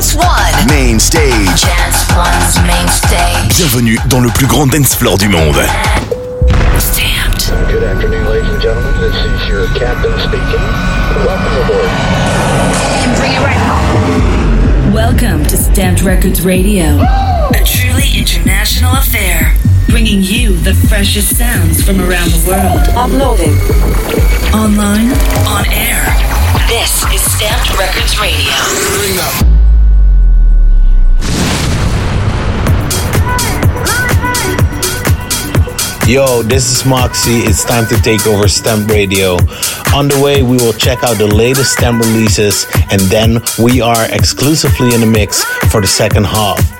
[0.00, 0.66] Dance One.
[0.66, 1.60] Main stage.
[1.60, 3.54] Dance One's main stage.
[3.58, 5.60] Bienvenue dans le plus grand dance floor du monde.
[6.78, 7.52] STMPD.
[7.70, 8.98] Good afternoon, ladies and gentlemen.
[8.98, 10.64] This is your captain speaking.
[11.26, 11.90] Welcome aboard.
[13.04, 14.94] And Bring it right home.
[14.94, 16.96] Welcome to STMPD Records Radio,
[17.52, 19.54] a truly international affair,
[19.90, 22.88] bringing you the freshest sounds from around the world.
[22.96, 23.52] Uploading.
[24.54, 25.12] Online,
[25.44, 26.00] on air.
[26.68, 29.59] This is STMPD Records Radio.
[36.10, 37.46] Yo, this is Moxie.
[37.46, 39.34] It's time to take over STMPD Radio.
[39.94, 44.10] On the way, we will check out the latest STMPD releases, and then we are
[44.10, 46.79] exclusively in the mix for the second half.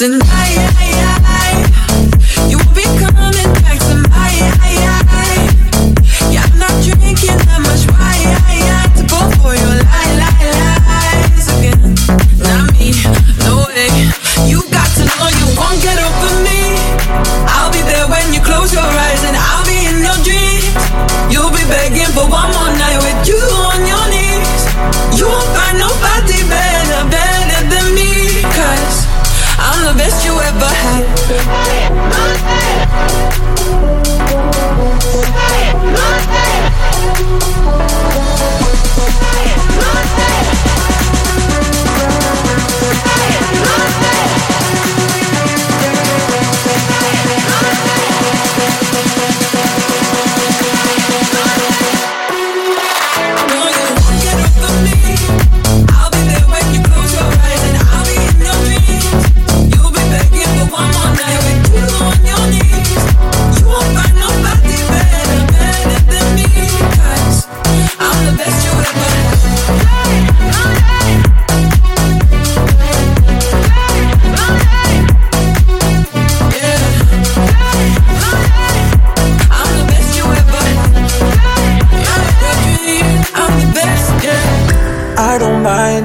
[0.00, 1.29] Tonight, you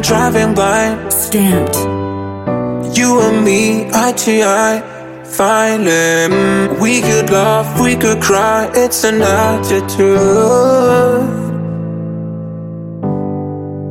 [0.06, 1.00] driving blind.
[1.12, 2.96] STMPD.
[2.96, 4.82] You and me, eye to eye.
[5.26, 8.70] Finally, we could laugh, we could cry.
[8.76, 10.16] It's an attitude.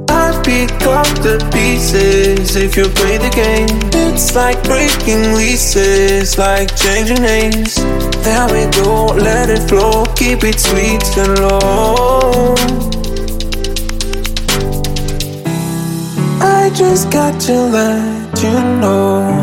[0.08, 3.69] I pick up the pieces if you play the game.
[4.14, 7.75] It's like breaking leases, like changing names.
[8.25, 11.84] There we go, let it flow, keep it sweet and low.
[17.04, 19.34] Just got to let you know.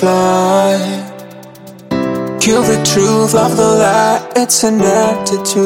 [0.00, 0.78] fly.
[2.40, 5.58] Kill the truth, love the lie, it's an attitude.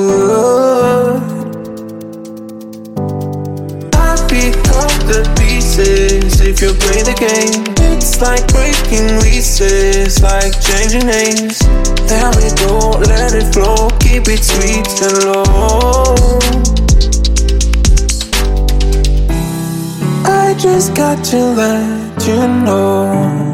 [3.95, 7.63] I pick up the pieces if you play the game.
[7.93, 11.61] It's like breaking leases, like changing names.
[12.11, 16.15] There we go, let it flow, keep it sweet and low.
[20.27, 23.54] I just got to let you know.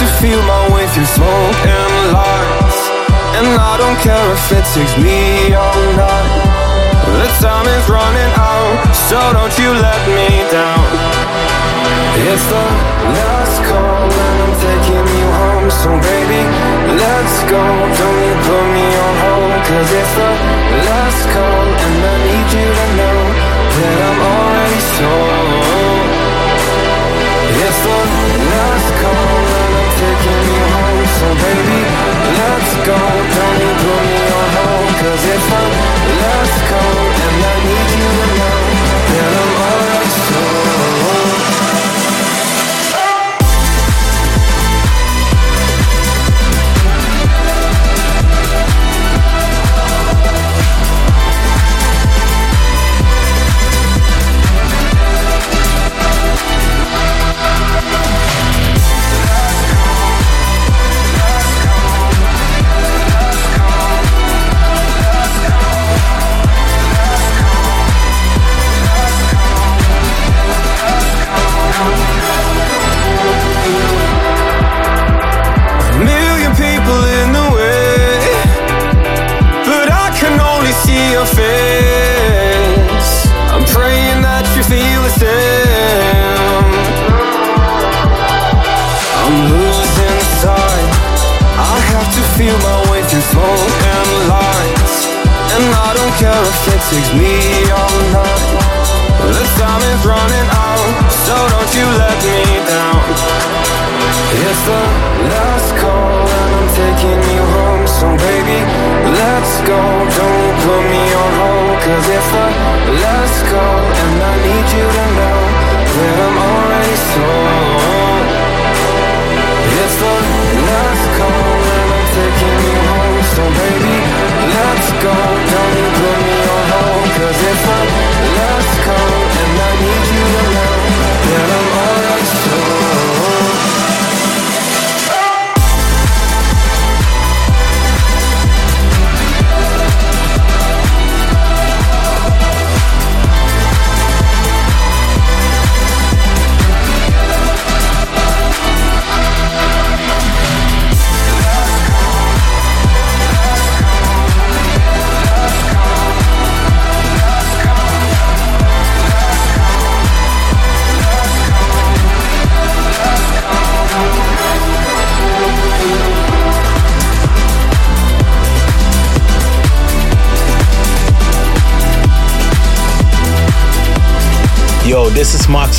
[0.00, 2.80] To feel my way through smoke and lights.
[3.38, 6.30] And I don't care if it takes me all night.
[7.18, 11.34] The time is running out, so don't you let me down.
[12.14, 12.64] It's the
[13.18, 16.42] last call and I'm taking you home So baby,
[16.94, 20.30] let's go Don't you put me on hold Cause it's the
[20.88, 23.18] last call And I need you to know
[23.76, 25.73] That I'm already sold
[27.44, 27.80] It's
[29.60, 31.80] and I'm taking you home So baby,
[32.40, 32.98] let's go.
[33.36, 35.64] Don't you put me on hold Cause it's the
[36.24, 37.23] last
[96.68, 97.34] it takes me
[97.70, 98.42] all night.
[99.24, 103.54] The time is running out, so don't you let me down.
[104.34, 104.82] It's the
[105.30, 108.58] last call and I'm taking you home So baby,
[109.14, 112.53] let's go Don't put me on hold Cause it's the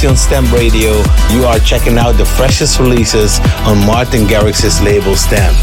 [0.05, 0.91] on STMPD Radio.
[1.31, 5.55] You are checking out the freshest releases on Martin Garrix's label STMPD.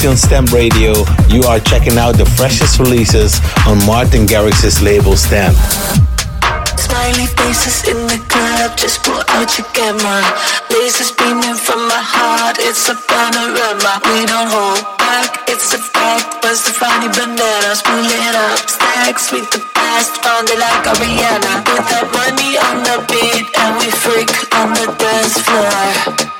[0.00, 0.92] On STMPD Radio.
[1.28, 3.36] You are checking out the freshest releases
[3.68, 5.52] on Martin Garrix's label STMPD.
[6.80, 10.24] Smiley faces in the club, just pull out your camera.
[10.72, 14.00] Lasers beaming from my heart, it's a panorama.
[14.08, 16.40] We don't hold back, it's a fact.
[16.40, 18.56] Bust the funny bananas, pull it up.
[18.72, 21.60] Stacks with the past, found it like a Rihanna.
[21.68, 26.39] Put that money on the beat, and we freak on the dance floor.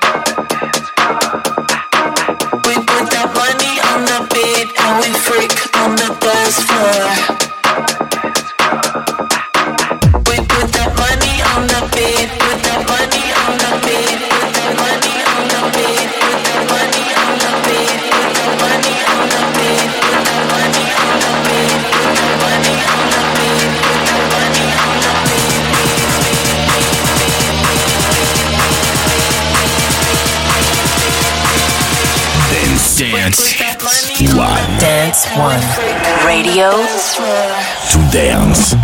[5.12, 7.29] Freak on the dance floor.
[35.10, 35.60] Dance One.
[36.24, 36.70] Radio
[37.90, 38.76] to dance.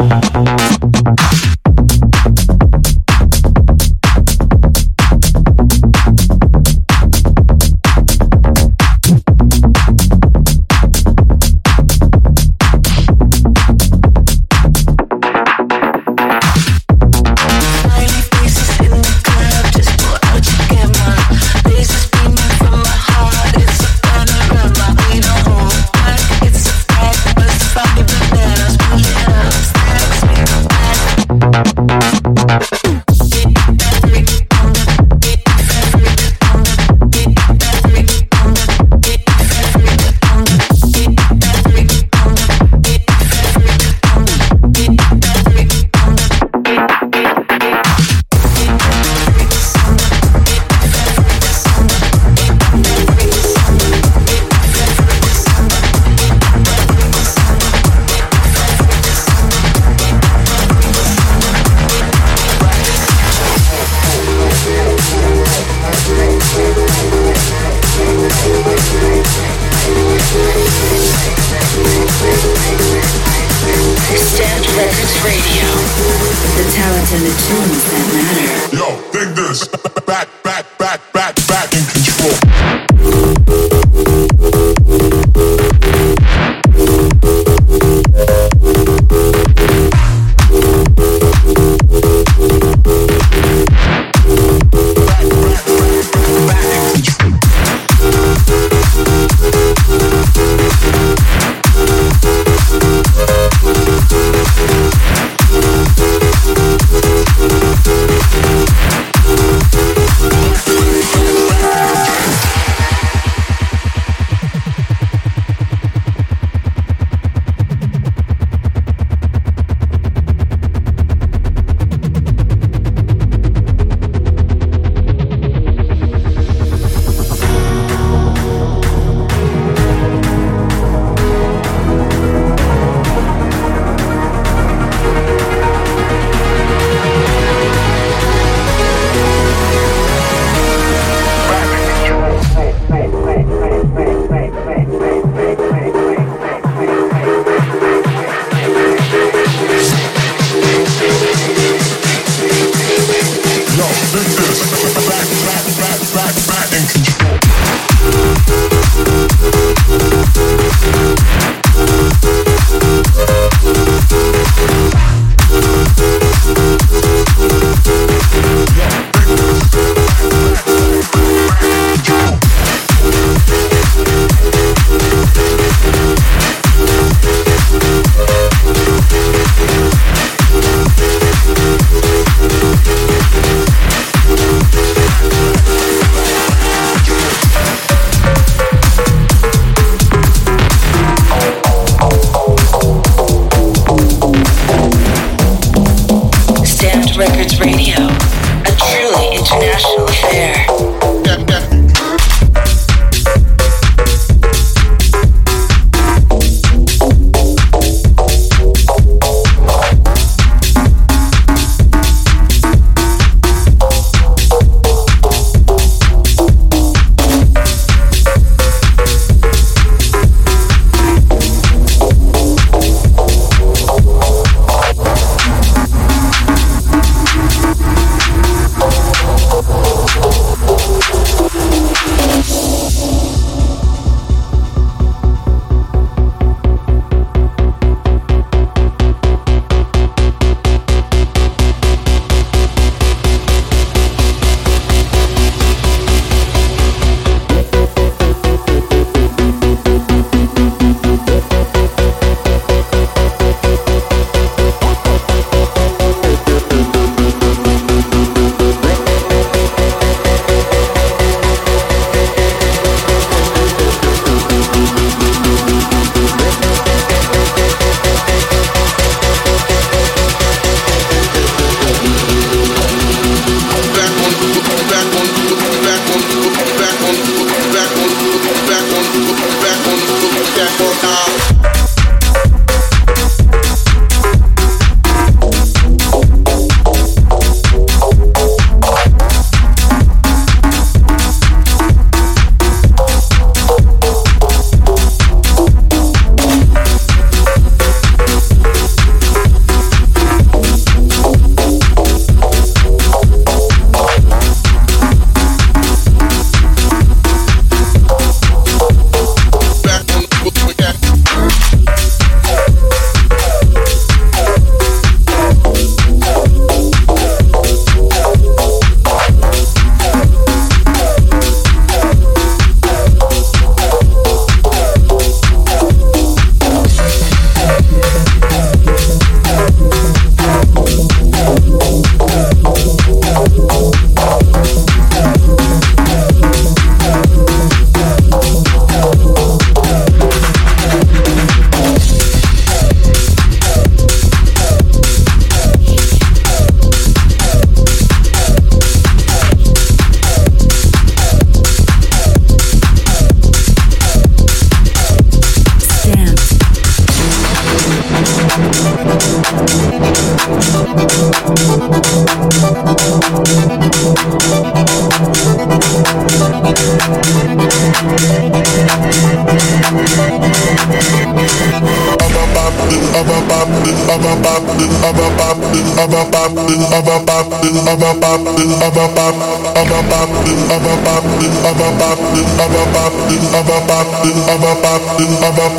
[385.56, 385.72] This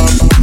[0.00, 0.33] is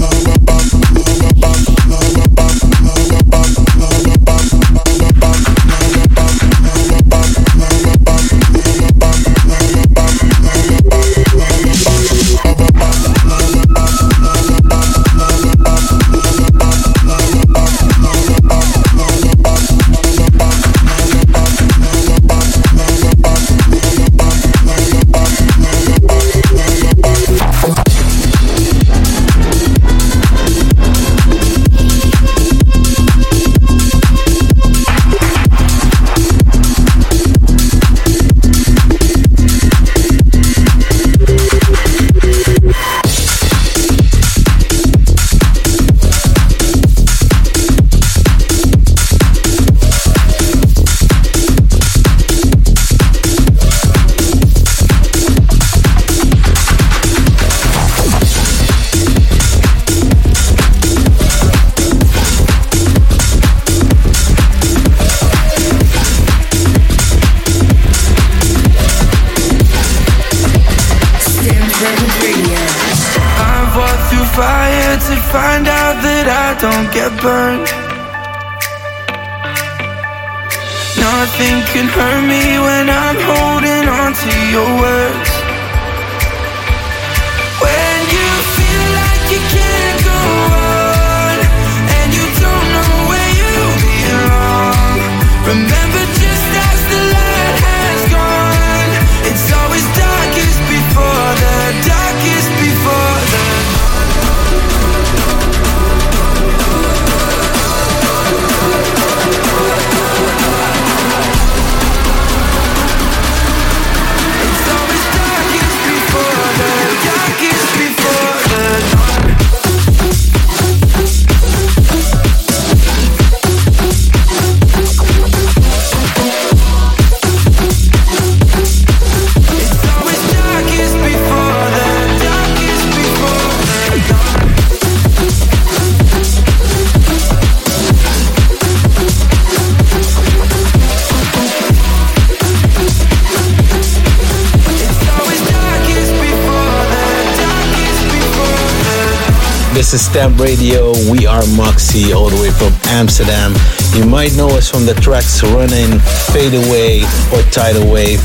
[150.12, 150.92] STMPD Radio.
[151.10, 153.54] We are Moksi, all the way from Amsterdam.
[153.96, 156.00] You might know us from the tracks Running,
[156.34, 158.20] Fade Away, or Tidal Wave.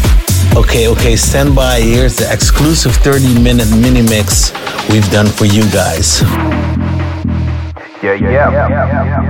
[0.57, 1.81] Okay, okay, stand by.
[1.81, 4.53] Here's the exclusive 30 minute mini mix
[4.91, 6.23] we've done for you guys.
[8.03, 8.31] Yeah, yeah.
[8.31, 8.69] yeah.
[8.69, 9.26] yeah.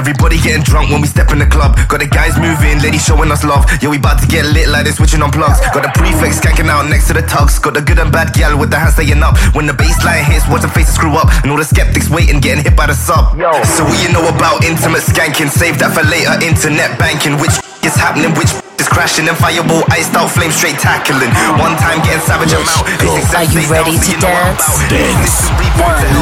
[0.00, 1.76] Everybody getting drunk when we step in the club.
[1.92, 3.68] Got the guys moving, ladies showing us love.
[3.84, 5.60] Yeah, we about to get lit like they're switching on plugs.
[5.76, 7.60] Got the prefix skanking out next to the tugs.
[7.60, 9.36] Got the good and bad gal with the hands staying up.
[9.52, 11.28] When the baseline hits, watch the faces screw up.
[11.44, 13.36] And all the skeptics waiting, getting hit by the sub.
[13.36, 13.52] Yo.
[13.76, 15.52] So what you know about intimate skanking?
[15.52, 16.32] Save that for later.
[16.40, 17.52] Internet banking, which
[17.84, 18.48] is happening, which
[18.80, 21.28] is crashing and fireball iced out flame straight tackling
[21.60, 22.88] one time getting savage amount
[23.36, 25.52] are you ready to dance dance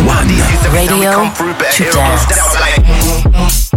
[0.03, 0.27] one
[0.75, 1.31] radio
[1.71, 3.68] to dance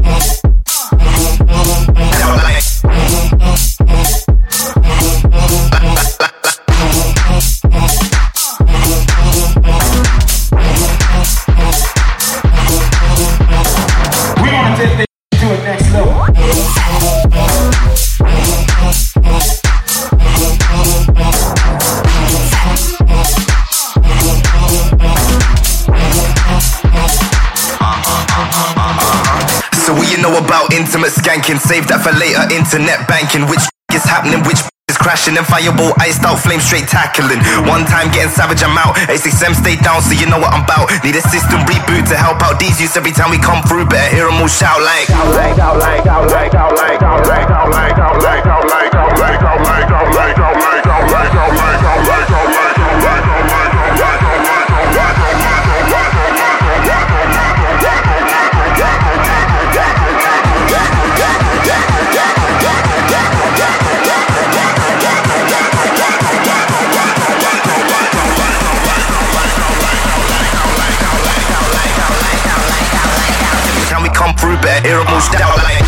[30.92, 31.56] intimate skanking.
[31.56, 32.44] Save that for later.
[32.52, 33.64] Internet banking, which
[33.96, 34.60] is happening, which
[34.92, 37.40] is crashing and fireball iced out, flame straight tackling.
[37.64, 39.00] One time getting savage, I'm out.
[39.08, 40.92] A6M stay down, so you know what I'm about.
[41.00, 43.88] Need a system reboot to help out these youths every time we come through.
[43.88, 45.08] Better hear them all shout like.
[75.22, 75.58] Stop.
[75.58, 75.81] like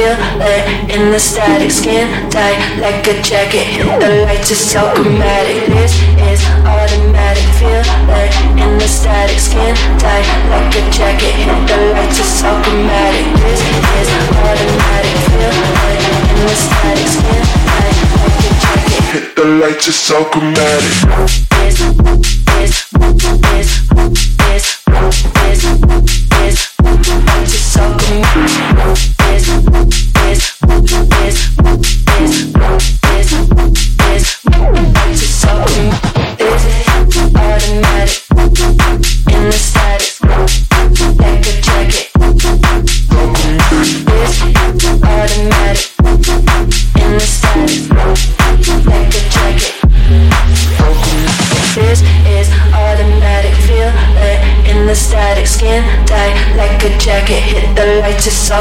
[0.00, 0.64] feel it
[0.96, 3.66] in the static skin tight like a jacket.
[3.68, 5.68] Hit the lights, it's so chromatic.
[5.68, 5.92] This
[6.24, 11.34] is automatic, feel it in the static skin tight like a jacket.
[11.44, 13.26] Hit the lights, it's all chromatic.
[13.44, 13.60] This
[14.00, 14.08] is
[14.40, 15.52] automatic, feel
[15.84, 16.00] it
[16.32, 19.02] in the static skin tight like a jacket.
[19.12, 20.96] Hit the lights, it's so chromatic.
[21.60, 22.00] This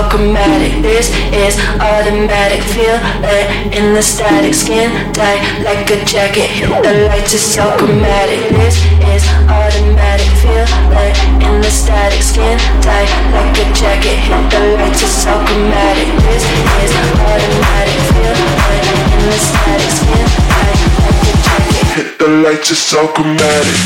[0.07, 0.81] it's.
[0.81, 2.63] This is automatic.
[2.63, 2.95] Feel
[3.27, 4.53] it in the static.
[4.53, 6.47] Skin tight like a jacket.
[6.47, 8.39] Hit the lights, it's so chromatic.
[8.55, 8.79] This
[9.11, 10.29] is automatic.
[10.39, 12.21] Feel it in the static.
[12.21, 14.17] Skin tight like a jacket.
[14.23, 16.07] Hit the lights, it's so chromatic.
[16.23, 16.43] This
[16.83, 17.99] is automatic.
[18.13, 19.91] Feel it in the static.
[19.99, 21.87] Skin tight like a jacket.
[21.95, 23.77] Hit the lights, it's so chromatic.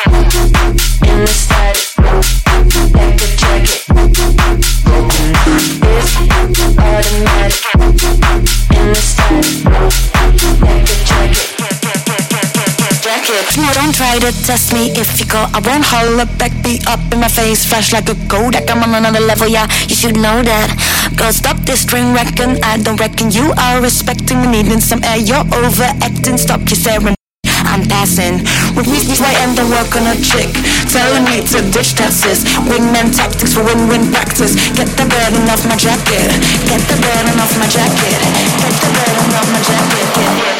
[13.91, 15.51] Don't try to test me if you call.
[15.51, 18.71] I won't holler back, be up in my face, fresh like a Kodak.
[18.71, 20.71] I'm on another level, yeah, you should know that.
[21.19, 22.55] Girl, stop this string reckon.
[22.63, 25.19] I don't reckon you are respecting me, needing some air.
[25.19, 27.19] You're overacting, stop your staring.
[27.67, 28.39] I'm passing
[28.79, 30.55] with me way and the work on a chick
[30.87, 35.75] telling me to ditch tests wingman tactics for win-win practice get the burden off my
[35.75, 36.31] jacket
[36.67, 38.15] get the burden off my jacket
[38.55, 40.50] get the burden off my jacket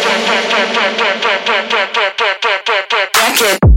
[3.40, 3.71] like.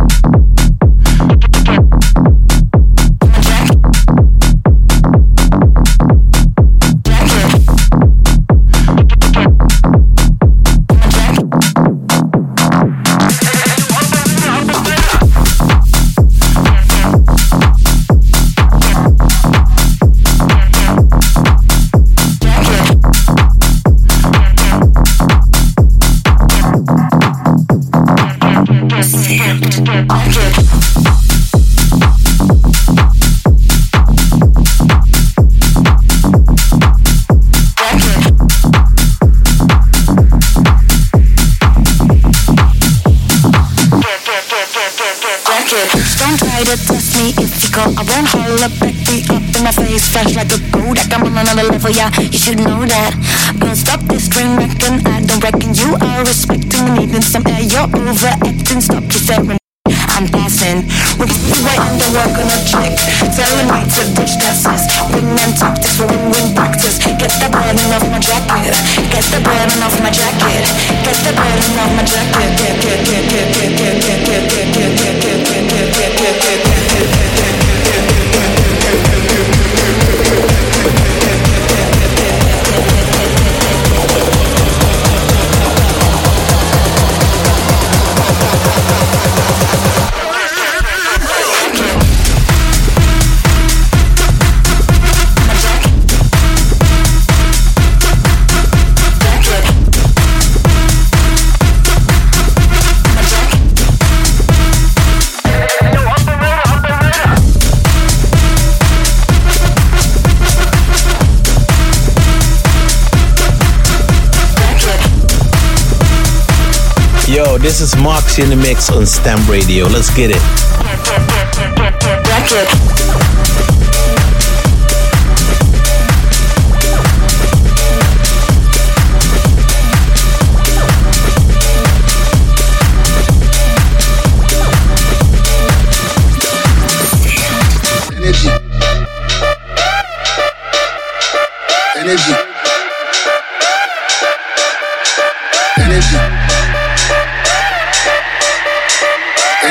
[117.65, 119.87] This is Moksi in the mix on STMPD Radio.
[119.87, 122.94] Let's get it.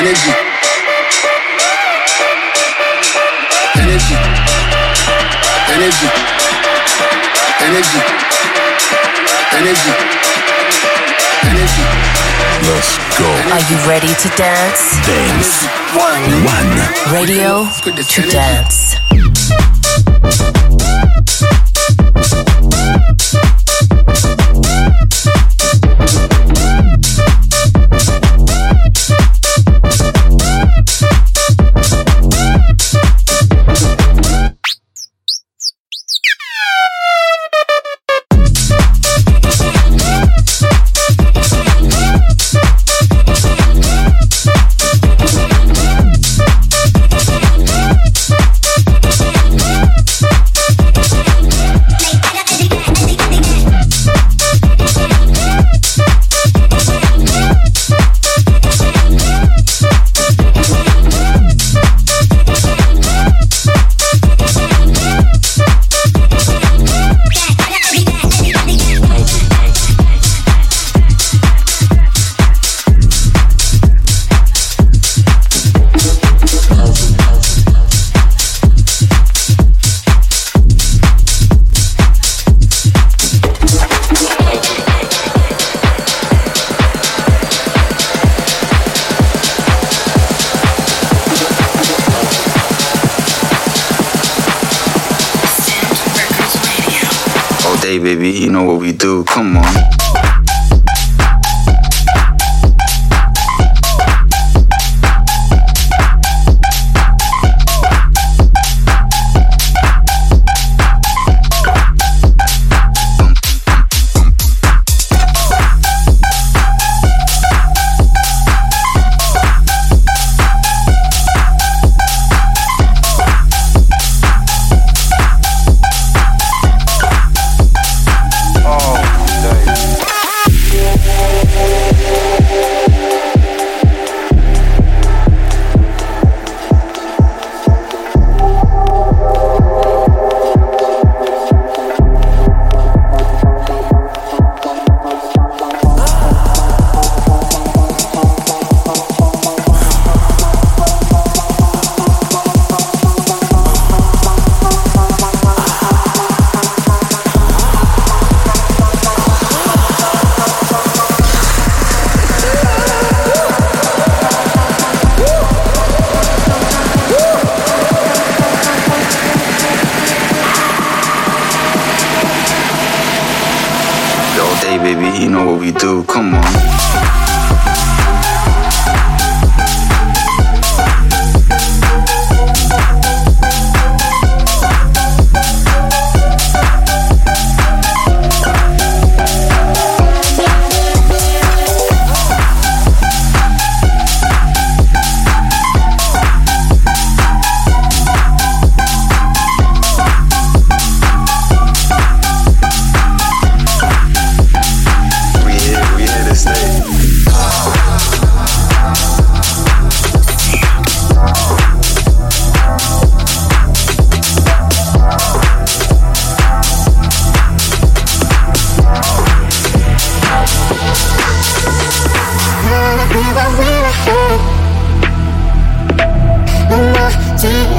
[0.04, 0.32] Energy.
[3.80, 4.16] Energy.
[5.72, 6.08] Energy.
[7.64, 8.00] Energy.
[9.56, 9.92] Energy.
[11.48, 11.84] Energy.
[12.68, 13.28] Let's go.
[13.48, 14.92] Are you ready to dance?
[15.06, 15.64] Dance.
[15.96, 16.44] One.
[16.44, 16.70] One.
[17.10, 18.84] Radio to dance.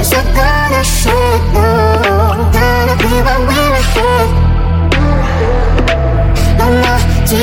[0.06, 4.30] things I gotta shake now Gotta be my way ahead
[6.60, 6.96] No, no,
[7.28, 7.38] do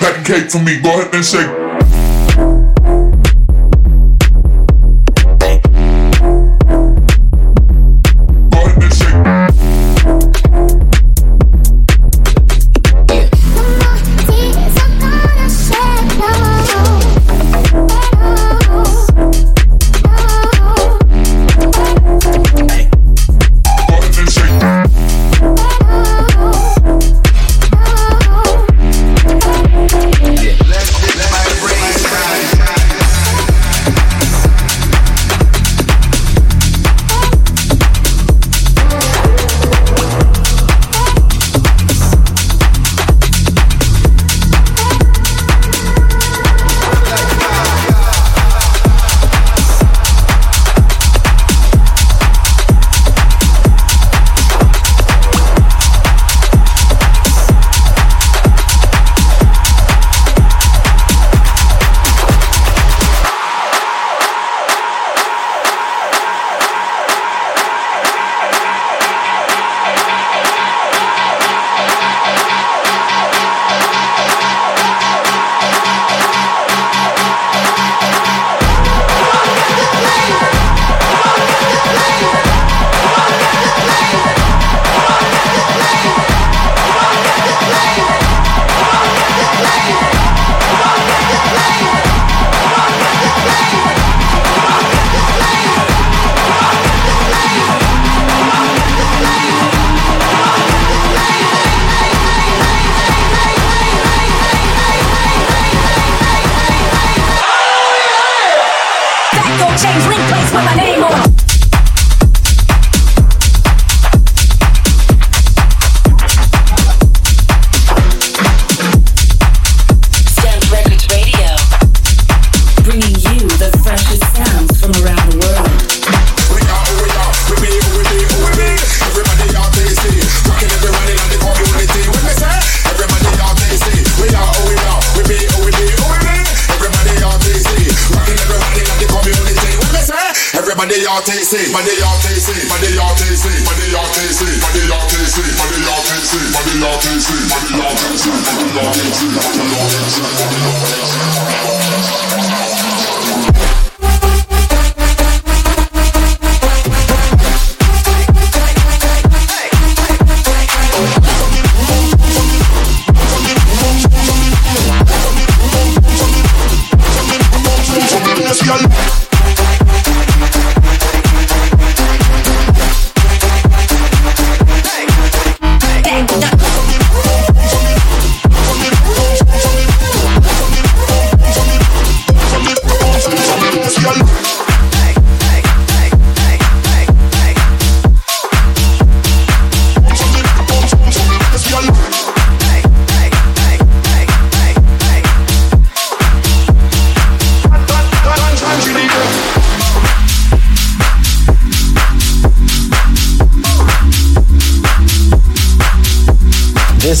[0.00, 1.69] That cake for me, go ahead and shake.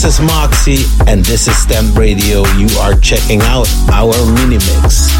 [0.00, 2.38] This is Moksi, and this is STMPD Radio.
[2.56, 5.12] You are checking out our mini mix.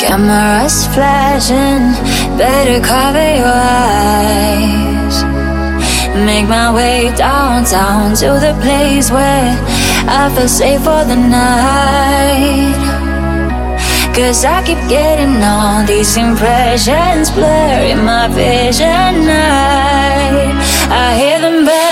[0.00, 1.92] Cameras flashing,
[2.38, 5.16] better cover your eyes.
[6.24, 9.52] Make my way downtown to the place where
[10.08, 12.80] I feel safe for the night.
[14.16, 19.28] Cause I keep getting all these impressions blurring my vision.
[19.28, 20.56] I,
[20.88, 21.91] I hear them back.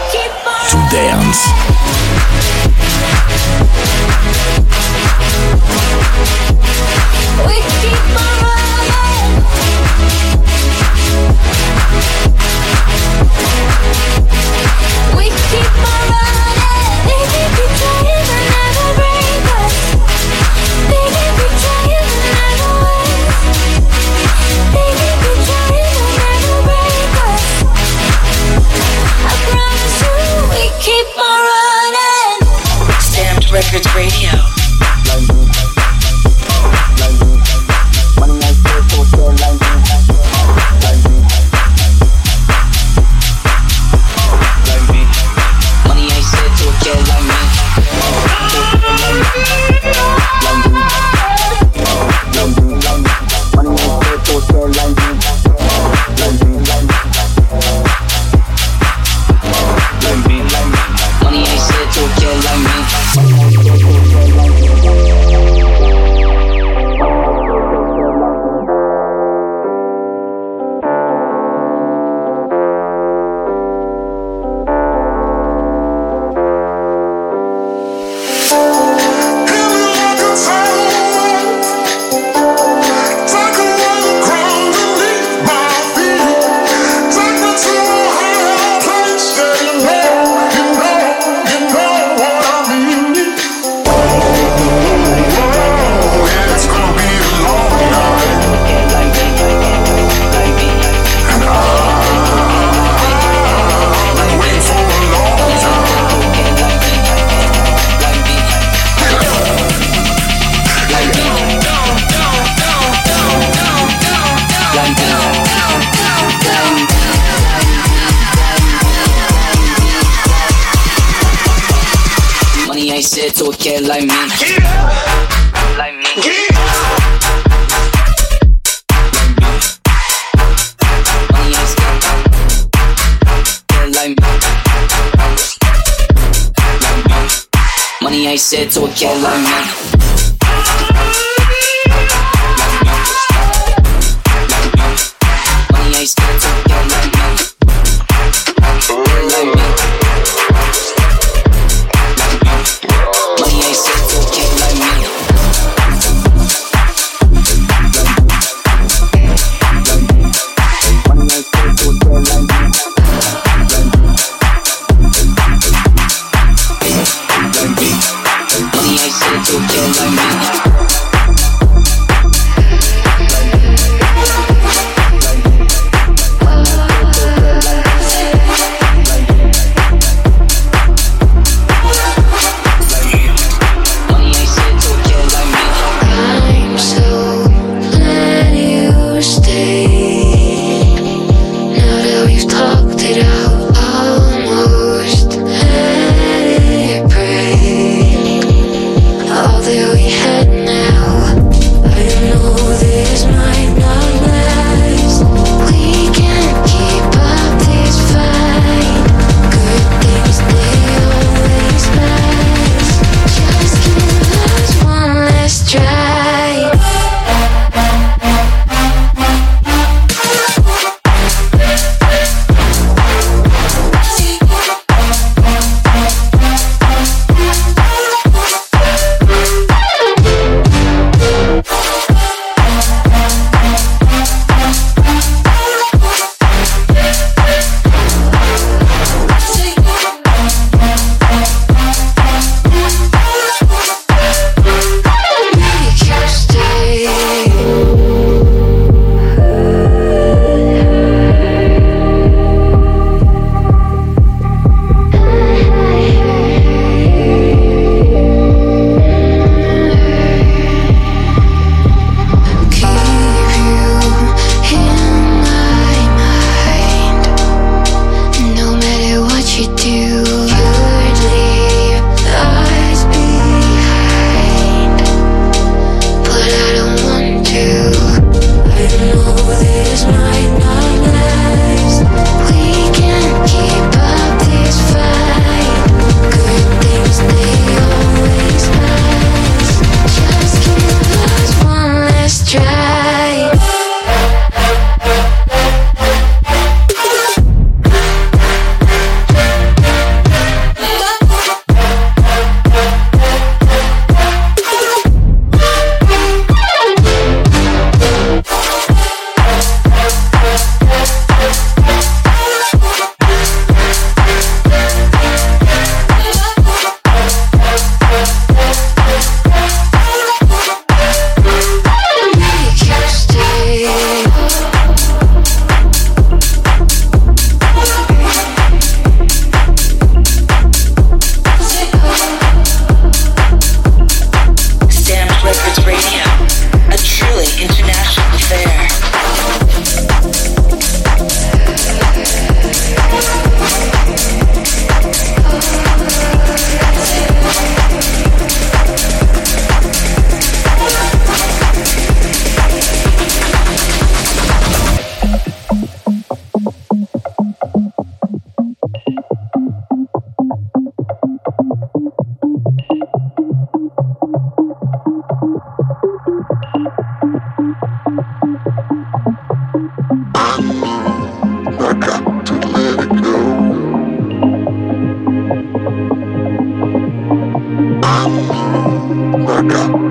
[0.91, 1.47] dance.
[33.51, 34.50] Records Radio.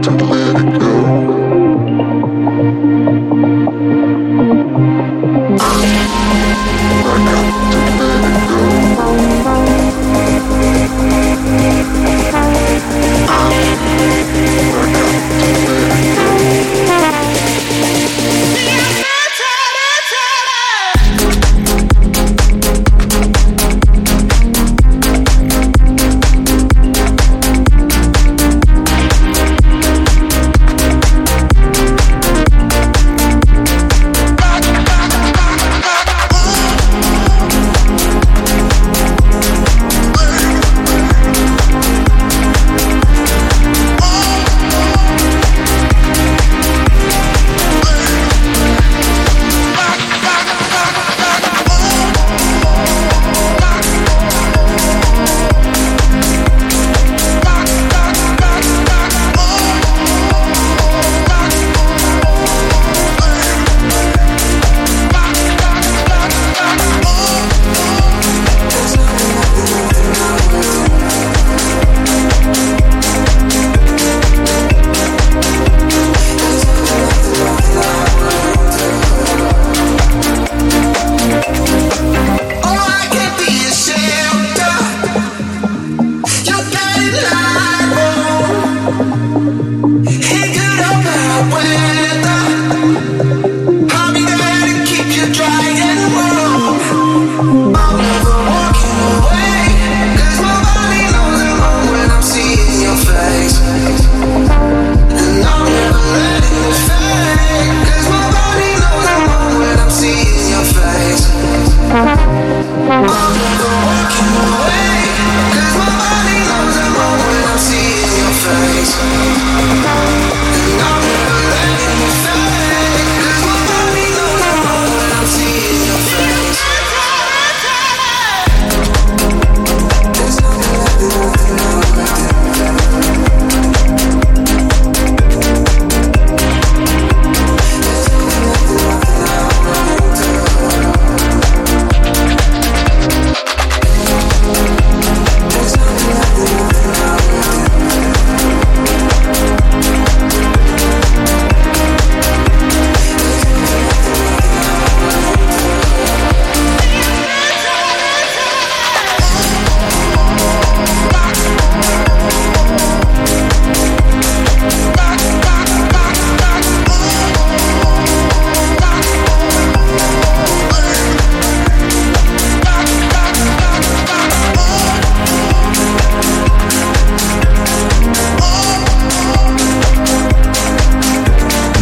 [0.02, 0.39] 这么多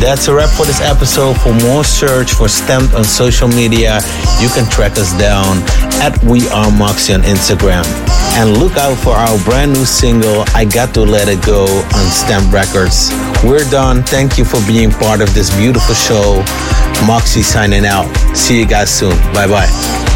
[0.08, 1.38] That's a wrap for this episode.
[1.38, 4.00] For more search for STMPD on social media,
[4.40, 5.58] you can track us down
[6.00, 7.84] at We Are Moksi on Instagram.
[8.40, 12.04] And look out for our brand new single, I Got to Let It Go, on
[12.08, 13.10] STMPD Records.
[13.44, 14.02] We're done.
[14.02, 16.42] Thank you for being part of this beautiful show.
[17.04, 18.08] Moksi signing out.
[18.34, 19.14] See you guys soon.
[19.34, 20.07] Bye bye.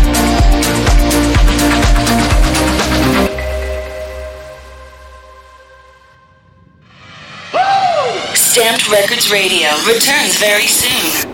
[9.02, 11.32] Records Radio returns very soon.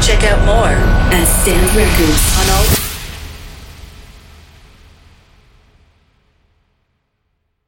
[0.00, 0.78] Check out more
[1.10, 2.83] at STMPD Records on all